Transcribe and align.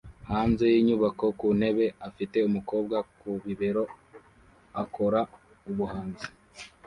hanze 0.31 0.63
yinyubako 0.73 1.25
kuntebe 1.39 1.85
afite 2.07 2.37
umukobwa 2.49 2.97
ku 3.19 3.29
bibero 3.43 3.83
akora 4.83 5.19
ubuhanzi 5.69 6.27